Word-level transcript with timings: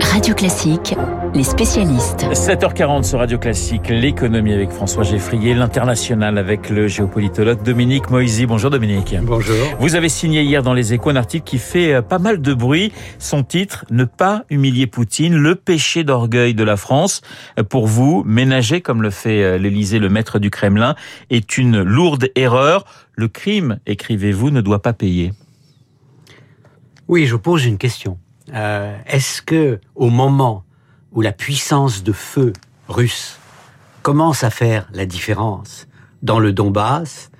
Radio 0.00 0.34
Classique, 0.34 0.94
les 1.34 1.42
spécialistes. 1.42 2.26
7h40 2.32 3.04
sur 3.04 3.18
Radio 3.18 3.38
Classique, 3.38 3.88
l'économie 3.88 4.52
avec 4.52 4.70
François 4.70 5.02
Geffrier, 5.02 5.54
l'international 5.54 6.38
avec 6.38 6.70
le 6.70 6.88
géopolitologue 6.88 7.62
Dominique 7.62 8.10
Moisy. 8.10 8.46
Bonjour 8.46 8.70
Dominique. 8.70 9.14
Bonjour. 9.22 9.56
Vous 9.78 9.94
avez 9.94 10.08
signé 10.08 10.42
hier 10.42 10.62
dans 10.62 10.74
les 10.74 10.94
échos 10.94 11.10
un 11.10 11.16
article 11.16 11.44
qui 11.44 11.58
fait 11.58 11.94
euh, 11.94 12.02
pas 12.02 12.18
mal 12.18 12.40
de 12.40 12.54
bruit. 12.54 12.92
Son 13.18 13.42
titre, 13.42 13.84
Ne 13.90 14.04
pas 14.04 14.44
humilier 14.50 14.86
Poutine, 14.86 15.36
le 15.36 15.54
péché 15.54 16.04
d'orgueil 16.04 16.54
de 16.54 16.64
la 16.64 16.76
France. 16.76 17.20
Pour 17.68 17.86
vous, 17.86 18.22
ménager 18.26 18.80
comme 18.80 19.02
le 19.02 19.10
fait 19.10 19.42
euh, 19.42 19.58
l'Élysée, 19.58 19.98
le 19.98 20.08
maître 20.08 20.38
du 20.38 20.50
Kremlin, 20.50 20.94
est 21.30 21.58
une 21.58 21.82
lourde 21.82 22.28
erreur. 22.34 22.84
Le 23.14 23.28
crime, 23.28 23.78
écrivez-vous, 23.86 24.50
ne 24.50 24.60
doit 24.60 24.82
pas 24.82 24.92
payer. 24.92 25.32
Oui, 27.08 27.26
je 27.26 27.36
pose 27.36 27.64
une 27.64 27.78
question. 27.78 28.18
Euh, 28.52 28.96
Est-ce 29.06 29.42
que 29.42 29.80
au 29.94 30.10
moment 30.10 30.64
où 31.12 31.20
la 31.20 31.32
puissance 31.32 32.02
de 32.02 32.12
feu 32.12 32.52
russe 32.88 33.38
commence 34.02 34.44
à 34.44 34.50
faire 34.50 34.88
la 34.92 35.06
différence 35.06 35.88
dans 36.22 36.38
le 36.38 36.52
Donbass, 36.52 37.30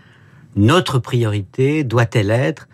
notre 0.57 0.99
priorité 0.99 1.85
doit-elle 1.85 2.31
être 2.31 2.69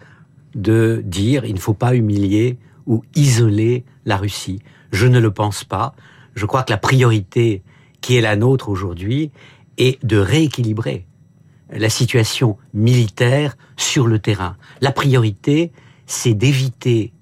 de 0.55 1.03
dire 1.05 1.45
il 1.45 1.55
ne 1.55 1.61
faut 1.61 1.75
pas 1.75 1.95
humilier 1.95 2.59
ou 2.87 3.03
isoler 3.15 3.85
la 4.05 4.17
Russie? 4.17 4.61
Je 4.93 5.07
ne 5.07 5.19
le 5.19 5.31
pense 5.31 5.65
pas. 5.65 5.95
Je 6.35 6.47
crois 6.47 6.63
que 6.63 6.73
la 6.73 6.79
priorité 6.79 7.63
qui 8.01 8.17
est 8.17 8.21
la 8.21 8.37
nôtre 8.37 8.69
aujourd'hui 8.69 9.31
est 9.79 10.05
de 10.05 10.17
rééquilibrer 10.17 11.07
la 11.71 11.89
situation 11.89 12.59
militaire 12.75 13.57
sur 13.77 14.07
le 14.07 14.19
terrain. 14.19 14.57
La 14.81 14.93
priorité, 14.93 15.73
c'est 16.07 16.35
d'éviter 16.35 17.13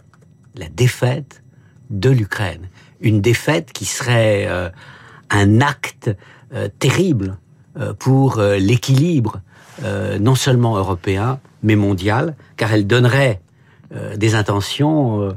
la 0.57 0.69
défaite 0.69 1.43
de 1.91 2.11
l'Ukraine. 2.11 2.69
Une 3.01 3.21
défaite 3.21 3.73
qui 3.73 3.85
serait 3.85 4.47
euh, 4.49 4.69
un 5.31 5.61
acte 5.61 6.11
euh, 6.55 6.69
terrible 6.79 7.37
euh, 7.79 7.93
pour 7.95 8.41
l'équilibre 8.41 9.41
non 10.21 10.35
seulement 10.35 10.77
européen, 10.77 11.41
mais 11.63 11.75
mondial, 11.75 12.35
car 12.59 12.71
elle 12.71 12.87
donnerait 12.87 13.41
des 14.19 14.35
intentions 14.35 15.35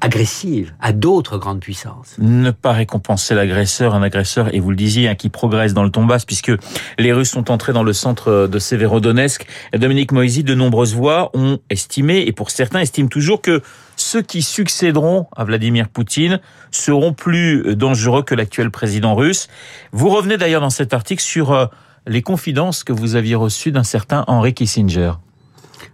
agressives 0.00 0.72
à 0.80 0.92
d'autres 0.92 1.36
grandes 1.38 1.58
puissances. 1.58 2.14
Ne 2.18 2.52
pas 2.52 2.70
récompenser 2.70 3.34
l'agresseur, 3.34 3.96
un 3.96 4.02
agresseur, 4.02 4.54
et 4.54 4.60
vous 4.60 4.70
le 4.70 4.76
disiez, 4.76 5.08
hein, 5.08 5.16
qui 5.16 5.30
progresse 5.30 5.74
dans 5.74 5.82
le 5.82 5.90
Donbass, 5.90 6.24
puisque 6.24 6.52
les 7.00 7.12
Russes 7.12 7.30
sont 7.30 7.50
entrés 7.50 7.72
dans 7.72 7.82
le 7.82 7.92
centre 7.92 8.46
de 8.46 8.58
Severodonetsk. 8.60 9.46
Dominique 9.74 10.12
Moisy, 10.12 10.44
de 10.44 10.54
nombreuses 10.54 10.94
voix 10.94 11.30
ont 11.34 11.58
estimé, 11.68 12.24
et 12.26 12.30
pour 12.32 12.50
certains 12.50 12.80
estiment 12.80 13.08
toujours 13.08 13.42
que 13.42 13.62
ceux 14.02 14.22
qui 14.22 14.42
succéderont 14.42 15.26
à 15.34 15.44
Vladimir 15.44 15.88
Poutine 15.88 16.40
seront 16.70 17.12
plus 17.12 17.76
dangereux 17.76 18.22
que 18.22 18.34
l'actuel 18.34 18.70
président 18.70 19.14
russe. 19.14 19.48
Vous 19.92 20.08
revenez 20.08 20.36
d'ailleurs 20.36 20.60
dans 20.60 20.70
cet 20.70 20.92
article 20.92 21.22
sur 21.22 21.52
euh, 21.52 21.66
les 22.06 22.22
confidences 22.22 22.84
que 22.84 22.92
vous 22.92 23.14
aviez 23.14 23.34
reçues 23.34 23.72
d'un 23.72 23.84
certain 23.84 24.24
Henry 24.26 24.54
Kissinger. 24.54 25.12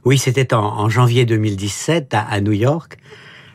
Oui, 0.05 0.19
c'était 0.19 0.55
en, 0.55 0.89
janvier 0.89 1.27
2017 1.27 2.15
à, 2.15 2.41
New 2.41 2.53
York. 2.53 2.99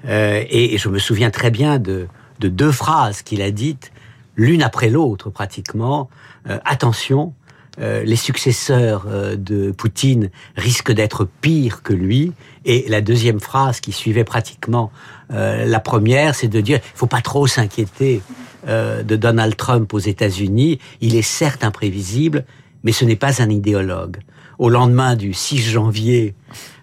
Euh, 0.05 0.43
et, 0.49 0.77
je 0.77 0.89
me 0.89 0.99
souviens 0.99 1.31
très 1.31 1.51
bien 1.51 1.79
de, 1.79 2.07
de 2.39 2.47
deux 2.47 2.71
phrases 2.71 3.21
qu'il 3.21 3.41
a 3.41 3.51
dites, 3.51 3.91
l'une 4.35 4.61
après 4.61 4.89
l'autre 4.89 5.29
pratiquement. 5.29 6.09
Euh, 6.49 6.59
attention, 6.65 7.33
euh, 7.79 8.03
les 8.03 8.15
successeurs 8.15 9.05
euh, 9.09 9.35
de 9.35 9.71
Poutine 9.71 10.29
risquent 10.55 10.91
d'être 10.91 11.27
pires 11.41 11.81
que 11.81 11.93
lui. 11.93 12.31
Et 12.65 12.85
la 12.87 13.01
deuxième 13.01 13.39
phrase 13.39 13.79
qui 13.79 13.91
suivait 13.91 14.23
pratiquement 14.23 14.91
euh, 15.31 15.65
la 15.65 15.79
première, 15.79 16.35
c'est 16.35 16.47
de 16.47 16.61
dire 16.61 16.79
il 16.83 16.97
faut 16.97 17.07
pas 17.07 17.21
trop 17.21 17.47
s'inquiéter 17.47 18.21
euh, 18.67 19.03
de 19.03 19.15
Donald 19.15 19.55
Trump 19.57 19.93
aux 19.93 19.99
États-Unis. 19.99 20.79
Il 21.01 21.15
est 21.15 21.21
certes 21.23 21.63
imprévisible, 21.63 22.45
mais 22.83 22.91
ce 22.91 23.05
n'est 23.05 23.15
pas 23.15 23.41
un 23.41 23.49
idéologue. 23.49 24.17
Au 24.59 24.69
lendemain 24.69 25.15
du 25.15 25.33
6 25.33 25.57
janvier 25.63 26.35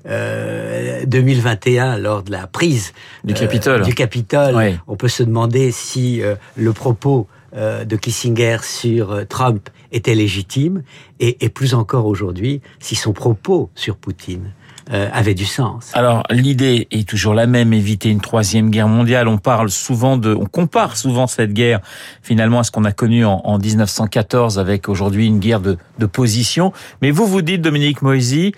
euh, 0.06 1.04
2021, 1.06 1.98
lors 1.98 2.22
de 2.22 2.32
la 2.32 2.46
prise 2.46 2.92
Du 3.24 3.32
euh, 3.34 3.36
Capitole. 3.36 3.82
du 3.82 3.94
Capitole, 3.94 4.54
Oui. 4.56 4.76
on 4.88 4.96
peut 4.96 5.08
se 5.08 5.22
demander 5.22 5.70
si 5.72 6.22
euh, 6.22 6.34
le 6.56 6.72
propos 6.72 7.26
euh, 7.56 7.84
de 7.84 7.96
Kissinger 7.96 8.58
sur 8.62 9.12
euh, 9.12 9.24
Trump 9.24 9.68
était 9.92 10.14
légitime, 10.14 10.82
et, 11.18 11.44
et 11.44 11.48
plus 11.48 11.74
encore 11.74 12.06
aujourd'hui, 12.06 12.60
si 12.78 12.94
son 12.94 13.12
propos 13.12 13.70
sur 13.74 13.96
Poutine 13.96 14.52
euh, 14.92 15.08
avait 15.12 15.34
du 15.34 15.44
sens. 15.44 15.90
Alors 15.94 16.24
l'idée 16.30 16.88
est 16.90 17.08
toujours 17.08 17.34
la 17.34 17.46
même, 17.46 17.72
éviter 17.72 18.08
une 18.08 18.20
troisième 18.20 18.70
guerre 18.70 18.88
mondiale. 18.88 19.28
On 19.28 19.38
parle 19.38 19.70
souvent 19.70 20.16
de, 20.16 20.34
on 20.34 20.46
compare 20.46 20.96
souvent 20.96 21.26
cette 21.26 21.52
guerre 21.52 21.80
finalement 22.22 22.60
à 22.60 22.64
ce 22.64 22.70
qu'on 22.70 22.84
a 22.84 22.92
connu 22.92 23.24
en, 23.24 23.40
en 23.44 23.58
1914 23.58 24.58
avec 24.58 24.88
aujourd'hui 24.88 25.26
une 25.26 25.38
guerre 25.38 25.60
de, 25.60 25.76
de 25.98 26.06
position. 26.06 26.72
Mais 27.02 27.10
vous 27.10 27.26
vous 27.26 27.42
dites, 27.42 27.62
Dominique 27.62 28.02
Moisy, 28.02 28.52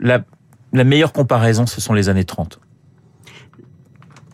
la, 0.00 0.20
la 0.72 0.84
meilleure 0.84 1.12
comparaison, 1.12 1.66
ce 1.66 1.80
sont 1.80 1.94
les 1.94 2.08
années 2.08 2.24
30. 2.24 2.60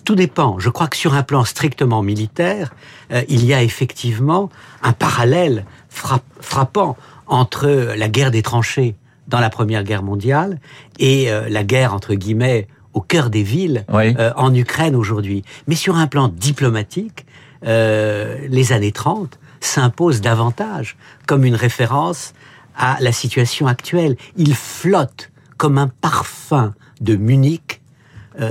Tout 0.05 0.15
dépend. 0.15 0.59
Je 0.59 0.69
crois 0.71 0.87
que 0.89 0.97
sur 0.97 1.15
un 1.15 1.23
plan 1.23 1.45
strictement 1.45 2.03
militaire, 2.03 2.75
euh, 3.13 3.23
il 3.29 3.45
y 3.45 3.55
a 3.55 3.63
effectivement 3.63 4.51
un 4.83 4.93
parallèle 4.93 5.65
frapp- 5.91 6.23
frappant 6.41 6.97
entre 7.27 7.67
la 7.97 8.09
guerre 8.09 8.31
des 8.31 8.43
tranchées 8.43 8.95
dans 9.29 9.41
la 9.41 9.49
Première 9.51 9.83
Guerre 9.85 10.03
mondiale 10.03 10.61
et 10.99 11.31
euh, 11.31 11.49
la 11.49 11.65
guerre, 11.65 11.95
entre 11.95 12.15
guillemets, 12.15 12.69
au 12.93 13.01
cœur 13.01 13.31
des 13.31 13.43
villes 13.43 13.87
Oui. 13.93 14.15
euh, 14.19 14.31
en 14.37 14.55
Ukraine 14.55 14.95
aujourd'hui. 14.95 15.43
Mais 15.67 15.75
sur 15.75 15.97
un 15.97 16.07
plan 16.07 16.29
diplomatique, 16.29 17.25
euh, 17.67 18.37
les 18.49 18.73
années 18.73 18.93
30 18.93 19.39
s'imposent 19.61 20.21
davantage 20.21 20.97
comme 21.27 21.45
une 21.47 21.55
référence 21.55 22.35
à 22.77 22.99
la 23.01 23.13
situation 23.13 23.67
actuelle. 23.67 24.17
Il 24.37 24.55
flotte 24.55 25.31
comme 25.57 25.79
un 25.79 25.89
parfum 25.89 26.75
de 27.01 27.17
Munich 27.17 27.81
euh, 27.81 27.84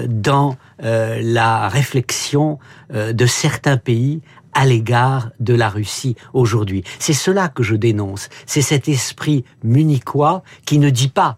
dans 0.07 0.55
euh, 0.83 1.19
la 1.21 1.67
réflexion 1.67 2.59
euh, 2.93 3.13
de 3.13 3.25
certains 3.25 3.77
pays 3.77 4.21
à 4.53 4.65
l'égard 4.65 5.31
de 5.39 5.53
la 5.53 5.69
Russie 5.69 6.15
aujourd'hui. 6.33 6.83
C'est 6.99 7.13
cela 7.13 7.49
que 7.49 7.63
je 7.63 7.75
dénonce. 7.75 8.29
C'est 8.45 8.61
cet 8.61 8.87
esprit 8.87 9.43
munichois 9.63 10.43
qui 10.65 10.77
ne 10.77 10.89
dit 10.89 11.09
pas 11.09 11.37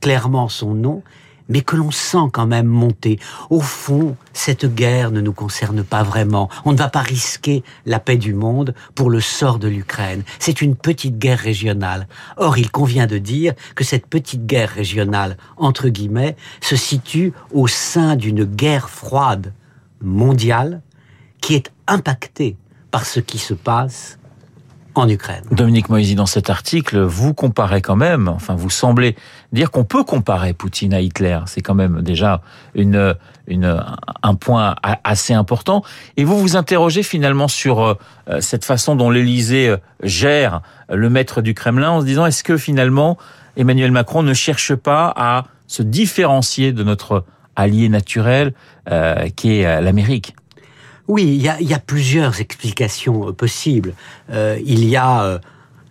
clairement 0.00 0.48
son 0.48 0.74
nom, 0.74 1.02
mais 1.48 1.60
que 1.60 1.76
l'on 1.76 1.90
sent 1.90 2.28
quand 2.32 2.46
même 2.46 2.66
monter. 2.66 3.18
Au 3.50 3.60
fond, 3.60 4.16
cette 4.32 4.66
guerre 4.74 5.10
ne 5.10 5.20
nous 5.20 5.32
concerne 5.32 5.82
pas 5.84 6.02
vraiment. 6.02 6.48
On 6.64 6.72
ne 6.72 6.78
va 6.78 6.88
pas 6.88 7.00
risquer 7.00 7.62
la 7.84 8.00
paix 8.00 8.16
du 8.16 8.34
monde 8.34 8.74
pour 8.94 9.10
le 9.10 9.20
sort 9.20 9.58
de 9.58 9.68
l'Ukraine. 9.68 10.22
C'est 10.38 10.62
une 10.62 10.76
petite 10.76 11.18
guerre 11.18 11.38
régionale. 11.38 12.08
Or, 12.36 12.58
il 12.58 12.70
convient 12.70 13.06
de 13.06 13.18
dire 13.18 13.54
que 13.74 13.84
cette 13.84 14.06
petite 14.06 14.46
guerre 14.46 14.70
régionale, 14.70 15.36
entre 15.56 15.88
guillemets, 15.88 16.36
se 16.60 16.76
situe 16.76 17.32
au 17.52 17.66
sein 17.66 18.16
d'une 18.16 18.44
guerre 18.44 18.90
froide 18.90 19.52
mondiale 20.00 20.82
qui 21.40 21.54
est 21.54 21.70
impactée 21.86 22.56
par 22.90 23.06
ce 23.06 23.20
qui 23.20 23.38
se 23.38 23.54
passe 23.54 24.18
Dominique 25.50 25.88
Moisy, 25.88 26.14
dans 26.14 26.26
cet 26.26 26.50
article, 26.50 27.00
vous 27.00 27.34
comparez 27.34 27.82
quand 27.82 27.96
même, 27.96 28.28
enfin 28.28 28.54
vous 28.54 28.70
semblez 28.70 29.16
dire 29.52 29.70
qu'on 29.70 29.84
peut 29.84 30.04
comparer 30.04 30.52
Poutine 30.52 30.94
à 30.94 31.00
Hitler. 31.00 31.38
C'est 31.46 31.60
quand 31.60 31.74
même 31.74 32.02
déjà 32.02 32.40
un 32.68 34.34
point 34.34 34.74
assez 35.04 35.34
important. 35.34 35.82
Et 36.16 36.24
vous 36.24 36.38
vous 36.38 36.56
interrogez 36.56 37.02
finalement 37.02 37.48
sur 37.48 37.80
euh, 37.80 37.94
cette 38.40 38.64
façon 38.64 38.96
dont 38.96 39.10
l'Élysée 39.10 39.68
euh, 39.68 39.76
gère 40.02 40.62
le 40.88 41.10
maître 41.10 41.42
du 41.42 41.54
Kremlin 41.54 41.90
en 41.90 42.00
se 42.00 42.06
disant 42.06 42.26
est-ce 42.26 42.42
que 42.42 42.56
finalement 42.56 43.18
Emmanuel 43.56 43.90
Macron 43.90 44.22
ne 44.22 44.34
cherche 44.34 44.74
pas 44.74 45.12
à 45.16 45.44
se 45.66 45.82
différencier 45.82 46.72
de 46.72 46.82
notre 46.82 47.24
allié 47.56 47.88
naturel 47.88 48.52
euh, 48.90 49.28
qui 49.34 49.58
est 49.60 49.66
euh, 49.66 49.80
l'Amérique? 49.80 50.36
Oui, 51.08 51.24
il 51.24 51.42
y 51.42 51.48
a, 51.48 51.60
il 51.60 51.68
y 51.68 51.74
a 51.74 51.78
plusieurs 51.78 52.40
explications 52.40 53.28
euh, 53.28 53.32
possibles. 53.32 53.94
Euh, 54.30 54.58
il 54.64 54.84
y 54.84 54.96
a 54.96 55.22
euh, 55.22 55.38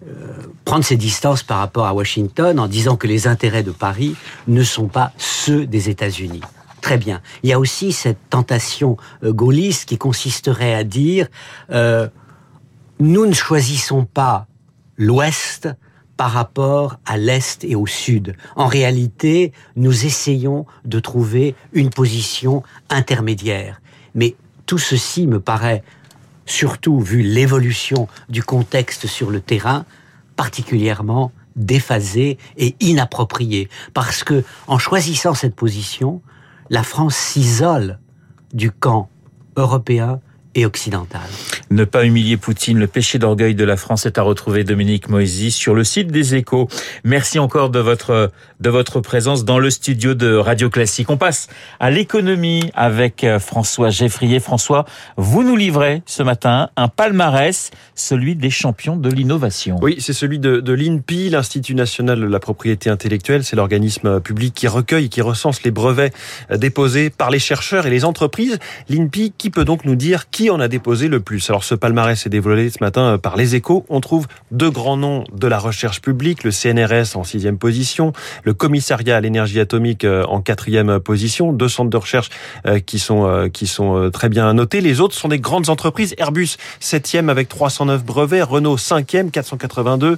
euh, 0.07 0.37
prendre 0.65 0.83
ses 0.83 0.97
distances 0.97 1.41
par 1.41 1.59
rapport 1.59 1.85
à 1.85 1.93
Washington 1.93 2.59
en 2.59 2.67
disant 2.67 2.95
que 2.95 3.07
les 3.07 3.27
intérêts 3.27 3.63
de 3.63 3.71
Paris 3.71 4.15
ne 4.47 4.63
sont 4.63 4.87
pas 4.87 5.13
ceux 5.17 5.65
des 5.65 5.89
États-Unis. 5.89 6.41
Très 6.81 6.97
bien. 6.97 7.21
Il 7.41 7.49
y 7.49 7.53
a 7.53 7.59
aussi 7.59 7.91
cette 7.91 8.19
tentation 8.29 8.97
euh, 9.23 9.33
gaulliste 9.33 9.89
qui 9.89 9.97
consisterait 9.97 10.75
à 10.75 10.83
dire 10.83 11.27
euh, 11.71 12.07
nous 12.99 13.25
ne 13.25 13.33
choisissons 13.33 14.05
pas 14.05 14.45
l'Ouest 14.97 15.69
par 16.17 16.31
rapport 16.31 16.97
à 17.05 17.17
l'Est 17.17 17.63
et 17.63 17.75
au 17.75 17.87
Sud. 17.87 18.35
En 18.55 18.67
réalité, 18.67 19.51
nous 19.75 20.05
essayons 20.05 20.67
de 20.85 20.99
trouver 20.99 21.55
une 21.73 21.89
position 21.89 22.61
intermédiaire. 22.89 23.81
Mais 24.13 24.35
tout 24.65 24.77
ceci 24.77 25.27
me 25.27 25.39
paraît, 25.39 25.83
surtout 26.45 26.99
vu 26.99 27.21
l'évolution 27.21 28.07
du 28.29 28.43
contexte 28.43 29.07
sur 29.07 29.31
le 29.31 29.41
terrain, 29.41 29.85
particulièrement 30.35 31.31
déphasé 31.55 32.37
et 32.57 32.75
inapproprié. 32.79 33.69
Parce 33.93 34.23
que, 34.23 34.43
en 34.67 34.77
choisissant 34.77 35.33
cette 35.33 35.55
position, 35.55 36.21
la 36.69 36.83
France 36.83 37.15
s'isole 37.15 37.99
du 38.53 38.71
camp 38.71 39.09
européen 39.55 40.19
et 40.55 40.65
occidentale. 40.65 41.21
Ne 41.69 41.83
pas 41.83 42.05
humilier 42.05 42.37
Poutine, 42.37 42.79
le 42.79 42.87
péché 42.87 43.19
d'orgueil 43.19 43.55
de 43.55 43.65
la 43.65 43.77
France 43.77 44.05
est 44.05 44.17
à 44.17 44.21
retrouver 44.21 44.63
Dominique 44.63 45.09
Moisy 45.09 45.51
sur 45.51 45.75
le 45.75 45.83
site 45.83 46.11
des 46.11 46.35
Échos. 46.35 46.67
Merci 47.03 47.39
encore 47.39 47.69
de 47.69 47.79
votre 47.79 48.31
de 48.61 48.69
votre 48.69 49.01
présence 49.01 49.43
dans 49.43 49.59
le 49.59 49.69
studio 49.69 50.13
de 50.13 50.33
Radio 50.35 50.69
Classique. 50.69 51.09
On 51.09 51.17
passe 51.17 51.47
à 51.79 51.91
l'économie 51.91 52.71
avec 52.73 53.23
euh, 53.23 53.39
François 53.39 53.89
Geffrier. 53.89 54.39
François, 54.39 54.85
vous 55.17 55.43
nous 55.43 55.55
livrez 55.55 56.03
ce 56.05 56.23
matin 56.23 56.69
un 56.77 56.87
palmarès, 56.87 57.71
celui 57.95 58.35
des 58.35 58.49
champions 58.49 58.95
de 58.95 59.09
l'innovation. 59.09 59.77
Oui, 59.81 59.97
c'est 59.99 60.13
celui 60.13 60.39
de, 60.39 60.61
de 60.61 60.73
l'INPI, 60.73 61.29
l'Institut 61.29 61.75
national 61.75 62.21
de 62.21 62.25
la 62.25 62.39
propriété 62.39 62.89
intellectuelle. 62.89 63.43
C'est 63.43 63.57
l'organisme 63.57 64.21
public 64.21 64.53
qui 64.53 64.67
recueille, 64.67 65.09
qui 65.09 65.21
recense 65.21 65.63
les 65.63 65.71
brevets 65.71 66.13
euh, 66.51 66.57
déposés 66.57 67.09
par 67.09 67.29
les 67.29 67.39
chercheurs 67.39 67.85
et 67.87 67.89
les 67.89 68.05
entreprises. 68.05 68.57
L'INPI, 68.87 69.33
qui 69.37 69.49
peut 69.49 69.65
donc 69.65 69.83
nous 69.83 69.95
dire 69.95 70.29
qui 70.29 70.44
en 70.49 70.59
a 70.59 70.67
déposé 70.67 71.07
le 71.07 71.19
plus 71.19 71.49
Alors 71.49 71.63
ce 71.63 71.75
palmarès 71.75 72.25
est 72.25 72.29
dévoilé 72.29 72.69
ce 72.69 72.77
matin 72.81 73.13
euh, 73.13 73.17
par 73.17 73.35
les 73.35 73.55
échos. 73.55 73.85
On 73.89 74.01
trouve 74.01 74.27
deux 74.51 74.69
grands 74.69 74.97
noms 74.97 75.23
de 75.33 75.47
la 75.47 75.59
recherche 75.59 76.01
publique, 76.01 76.43
le 76.43 76.51
CNRS 76.51 77.15
en 77.15 77.23
sixième 77.23 77.57
position, 77.57 78.13
le 78.43 78.53
commissariat 78.53 79.17
à 79.17 79.21
l'énergie 79.21 79.59
atomique 79.59 80.05
en 80.05 80.41
quatrième 80.41 80.99
position, 80.99 81.51
deux 81.51 81.67
centres 81.67 81.89
de 81.89 81.97
recherche 81.97 82.29
qui 82.85 82.99
sont, 82.99 83.49
qui 83.51 83.67
sont 83.67 84.09
très 84.11 84.29
bien 84.29 84.53
notés. 84.53 84.81
Les 84.81 85.01
autres 85.01 85.15
sont 85.15 85.27
des 85.27 85.39
grandes 85.39 85.69
entreprises. 85.69 86.15
Airbus, 86.17 86.57
septième 86.79 87.29
avec 87.29 87.49
309 87.49 88.03
brevets, 88.03 88.43
Renault, 88.43 88.77
cinquième, 88.77 89.31
482. 89.31 90.17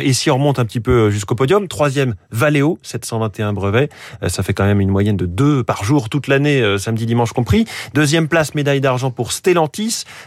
Et 0.00 0.12
si 0.12 0.30
on 0.30 0.34
remonte 0.34 0.58
un 0.58 0.64
petit 0.64 0.80
peu 0.80 1.10
jusqu'au 1.10 1.34
podium, 1.34 1.68
troisième, 1.68 2.14
Valeo, 2.30 2.78
721 2.82 3.52
brevets. 3.52 3.90
Ça 4.28 4.42
fait 4.42 4.54
quand 4.54 4.64
même 4.64 4.80
une 4.80 4.90
moyenne 4.90 5.16
de 5.16 5.26
deux 5.26 5.62
par 5.62 5.84
jour 5.84 6.08
toute 6.08 6.28
l'année, 6.28 6.78
samedi, 6.78 7.06
dimanche 7.06 7.32
compris. 7.32 7.66
Deuxième 7.94 8.28
place, 8.28 8.54
médaille 8.54 8.80
d'argent 8.80 9.10
pour 9.10 9.32
Stellantis, 9.32 9.65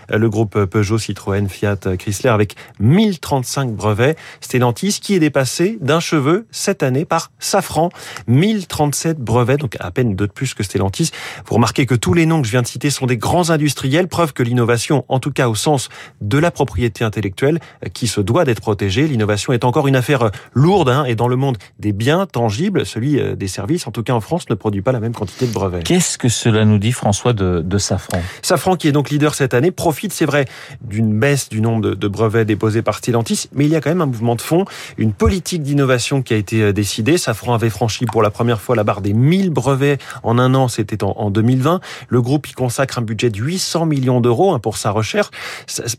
le 0.09 0.29
groupe 0.29 0.65
Peugeot, 0.65 0.97
Citroën, 0.97 1.47
Fiat, 1.47 1.77
Chrysler 1.97 2.29
avec 2.29 2.55
1035 2.79 3.71
brevets. 3.71 4.17
Stellantis 4.41 4.99
qui 5.01 5.15
est 5.15 5.19
dépassé 5.19 5.77
d'un 5.81 5.99
cheveu 5.99 6.47
cette 6.51 6.83
année 6.83 7.05
par 7.05 7.31
Safran, 7.39 7.89
1037 8.27 9.19
brevets, 9.19 9.57
donc 9.57 9.77
à 9.79 9.91
peine 9.91 10.15
deux 10.15 10.27
de 10.27 10.31
plus 10.31 10.53
que 10.53 10.63
Stellantis. 10.63 11.11
Vous 11.45 11.55
remarquez 11.55 11.85
que 11.85 11.95
tous 11.95 12.13
les 12.13 12.25
noms 12.25 12.41
que 12.41 12.47
je 12.47 12.51
viens 12.51 12.61
de 12.61 12.67
citer 12.67 12.89
sont 12.89 13.05
des 13.05 13.17
grands 13.17 13.49
industriels, 13.49 14.07
preuve 14.07 14.33
que 14.33 14.43
l'innovation, 14.43 15.05
en 15.07 15.19
tout 15.19 15.31
cas 15.31 15.49
au 15.49 15.55
sens 15.55 15.89
de 16.21 16.37
la 16.37 16.51
propriété 16.51 17.03
intellectuelle, 17.03 17.59
qui 17.93 18.07
se 18.07 18.21
doit 18.21 18.45
d'être 18.45 18.61
protégée, 18.61 19.07
l'innovation 19.07 19.53
est 19.53 19.63
encore 19.63 19.87
une 19.87 19.95
affaire 19.95 20.31
lourde, 20.53 20.89
hein, 20.89 21.05
et 21.05 21.15
dans 21.15 21.27
le 21.27 21.35
monde 21.35 21.57
des 21.79 21.93
biens 21.93 22.25
tangibles, 22.25 22.85
celui 22.85 23.19
des 23.35 23.47
services, 23.47 23.87
en 23.87 23.91
tout 23.91 24.03
cas 24.03 24.13
en 24.13 24.21
France, 24.21 24.49
ne 24.49 24.55
produit 24.55 24.81
pas 24.81 24.91
la 24.91 24.99
même 24.99 25.13
quantité 25.13 25.47
de 25.47 25.53
brevets. 25.53 25.83
Qu'est-ce 25.83 26.17
que 26.17 26.29
cela 26.29 26.65
nous 26.65 26.77
dit, 26.77 26.91
François, 26.91 27.33
de, 27.33 27.61
de 27.61 27.77
Safran? 27.77 28.21
Safran, 28.41 28.75
qui 28.75 28.87
est 28.87 28.91
donc 28.91 29.09
leader 29.09 29.28
cette 29.35 29.53
année, 29.53 29.71
profite, 29.71 30.13
c'est 30.13 30.25
vrai, 30.25 30.45
d'une 30.81 31.19
baisse 31.19 31.49
du 31.49 31.61
nombre 31.61 31.95
de, 31.95 32.07
brevets 32.07 32.45
déposés 32.45 32.81
par 32.81 32.97
Stellantis, 32.97 33.49
mais 33.53 33.65
il 33.65 33.71
y 33.71 33.75
a 33.75 33.81
quand 33.81 33.89
même 33.89 34.01
un 34.01 34.07
mouvement 34.07 34.35
de 34.35 34.41
fond, 34.41 34.65
une 34.97 35.13
politique 35.13 35.63
d'innovation 35.63 36.21
qui 36.21 36.33
a 36.33 36.37
été 36.37 36.73
décidée. 36.73 37.17
Safran 37.17 37.53
avait 37.53 37.69
franchi 37.69 38.05
pour 38.05 38.21
la 38.21 38.31
première 38.31 38.61
fois 38.61 38.75
la 38.75 38.83
barre 38.83 39.01
des 39.01 39.13
1000 39.13 39.49
brevets 39.51 39.99
en 40.23 40.39
un 40.39 40.55
an, 40.55 40.67
c'était 40.67 41.03
en, 41.03 41.11
en 41.17 41.29
2020. 41.29 41.79
Le 42.07 42.21
groupe 42.21 42.47
y 42.47 42.53
consacre 42.53 42.99
un 42.99 43.01
budget 43.01 43.29
de 43.29 43.39
800 43.39 43.85
millions 43.85 44.21
d'euros 44.21 44.53
hein, 44.53 44.59
pour 44.59 44.77
sa 44.77 44.91
recherche. 44.91 45.29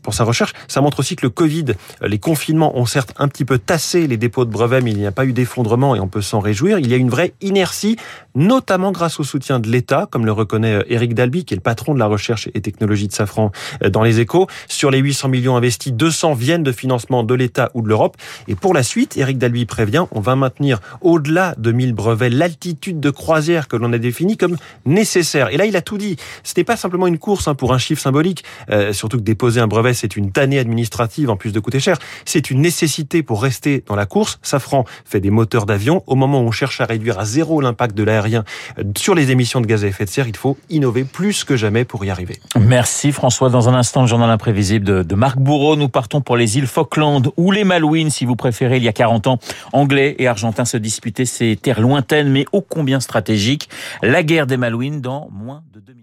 Pour 0.03 0.13
sa 0.13 0.23
recherche, 0.23 0.53
ça 0.67 0.81
montre 0.81 0.99
aussi 0.99 1.15
que 1.15 1.25
le 1.25 1.29
Covid, 1.29 1.65
les 2.01 2.19
confinements 2.19 2.77
ont 2.77 2.85
certes 2.85 3.13
un 3.17 3.27
petit 3.27 3.45
peu 3.45 3.57
tassé 3.57 4.07
les 4.07 4.17
dépôts 4.17 4.45
de 4.45 4.51
brevets, 4.51 4.83
mais 4.83 4.91
il 4.91 4.97
n'y 4.97 5.05
a 5.05 5.11
pas 5.11 5.25
eu 5.25 5.33
d'effondrement 5.33 5.95
et 5.95 5.99
on 5.99 6.07
peut 6.07 6.21
s'en 6.21 6.39
réjouir. 6.39 6.79
Il 6.79 6.89
y 6.89 6.93
a 6.93 6.97
une 6.97 7.09
vraie 7.09 7.33
inertie, 7.41 7.97
notamment 8.35 8.91
grâce 8.91 9.19
au 9.19 9.23
soutien 9.23 9.59
de 9.59 9.69
l'État, 9.69 10.07
comme 10.09 10.25
le 10.25 10.31
reconnaît 10.31 10.83
Eric 10.89 11.13
Dalby, 11.13 11.45
qui 11.45 11.53
est 11.53 11.57
le 11.57 11.61
patron 11.61 11.93
de 11.93 11.99
la 11.99 12.07
recherche 12.07 12.49
et 12.53 12.61
technologie 12.61 13.07
de 13.07 13.13
Safran 13.13 13.20
dans 13.89 14.03
les 14.03 14.19
échos. 14.19 14.47
Sur 14.67 14.91
les 14.91 14.99
800 14.99 15.29
millions 15.29 15.55
investis, 15.55 15.93
200 15.93 16.33
viennent 16.33 16.63
de 16.63 16.71
financement 16.71 17.23
de 17.23 17.33
l'État 17.33 17.71
ou 17.73 17.81
de 17.81 17.87
l'Europe. 17.87 18.17
Et 18.47 18.55
pour 18.55 18.73
la 18.73 18.83
suite, 18.83 19.17
Eric 19.17 19.37
Dalby 19.37 19.65
prévient, 19.65 20.05
on 20.11 20.19
va 20.19 20.35
maintenir 20.35 20.79
au-delà 21.01 21.55
de 21.57 21.71
1000 21.71 21.93
brevets 21.93 22.29
l'altitude 22.29 22.99
de 22.99 23.09
croisière 23.09 23.67
que 23.67 23.75
l'on 23.75 23.93
a 23.93 23.97
définie 23.97 24.37
comme 24.37 24.57
nécessaire. 24.85 25.49
Et 25.49 25.57
là, 25.57 25.65
il 25.65 25.75
a 25.75 25.81
tout 25.81 25.97
dit. 25.97 26.17
C'était 26.43 26.63
pas 26.63 26.77
simplement 26.77 27.07
une 27.07 27.19
course 27.19 27.47
hein, 27.47 27.55
pour 27.55 27.73
un 27.73 27.77
chiffre 27.77 28.01
symbolique, 28.01 28.43
euh, 28.69 28.93
surtout 28.93 29.17
que 29.17 29.23
déposer 29.23 29.61
un 29.61 29.67
brevet, 29.67 29.93
c'est 29.93 30.15
une 30.15 30.31
tannée 30.31 30.59
administrative 30.59 31.29
en 31.29 31.35
plus 31.35 31.51
de 31.51 31.59
coûter 31.59 31.79
cher. 31.79 31.97
C'est 32.25 32.51
une 32.51 32.61
nécessité 32.61 33.23
pour 33.23 33.41
rester 33.41 33.83
dans 33.85 33.95
la 33.95 34.05
course. 34.05 34.39
Safran 34.41 34.85
fait 35.05 35.19
des 35.19 35.29
moteurs 35.29 35.65
d'avion. 35.65 36.03
Au 36.07 36.15
moment 36.15 36.41
où 36.41 36.47
on 36.47 36.51
cherche 36.51 36.81
à 36.81 36.85
réduire 36.85 37.19
à 37.19 37.25
zéro 37.25 37.61
l'impact 37.61 37.95
de 37.95 38.03
l'aérien 38.03 38.43
sur 38.97 39.15
les 39.15 39.31
émissions 39.31 39.61
de 39.61 39.67
gaz 39.67 39.83
à 39.83 39.87
effet 39.87 40.05
de 40.05 40.09
serre, 40.09 40.27
il 40.27 40.37
faut 40.37 40.57
innover 40.69 41.03
plus 41.03 41.43
que 41.43 41.55
jamais 41.55 41.85
pour 41.85 42.03
y 42.05 42.09
arriver. 42.09 42.39
Merci 43.03 43.13
François. 43.13 43.49
Dans 43.49 43.67
un 43.67 43.73
instant, 43.73 44.01
le 44.01 44.07
journal 44.07 44.29
imprévisible 44.29 45.03
de, 45.03 45.15
Marc 45.15 45.39
Bourreau. 45.39 45.75
Nous 45.75 45.89
partons 45.89 46.21
pour 46.21 46.37
les 46.37 46.59
îles 46.59 46.67
Falkland 46.67 47.31
ou 47.35 47.51
les 47.51 47.63
Malouines, 47.63 48.11
si 48.11 48.25
vous 48.25 48.35
préférez. 48.35 48.77
Il 48.77 48.83
y 48.83 48.87
a 48.87 48.93
40 48.93 49.25
ans, 49.25 49.39
Anglais 49.73 50.15
et 50.19 50.27
Argentins 50.27 50.65
se 50.65 50.77
disputaient 50.77 51.25
ces 51.25 51.55
terres 51.55 51.81
lointaines 51.81 52.29
mais 52.29 52.45
ô 52.51 52.61
combien 52.61 52.99
stratégiques. 52.99 53.69
La 54.03 54.21
guerre 54.21 54.45
des 54.45 54.55
Malouines 54.55 55.01
dans 55.01 55.29
moins 55.31 55.63
de 55.73 55.79
2000 55.79 56.00